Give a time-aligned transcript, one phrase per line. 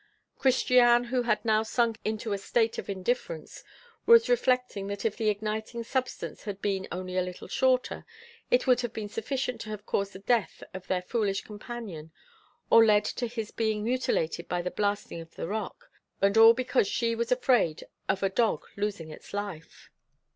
[0.39, 3.63] Christiane, who had now sunk into a state of indifference,
[4.07, 8.03] was reflecting that if the igniting substance had been only a little shorter,
[8.49, 12.11] it would have been sufficient to have caused the death of their foolish companion
[12.71, 16.87] or led to his being mutilated by the blasting of the rock, and all because
[16.87, 19.91] she was afraid of a dog losing its life.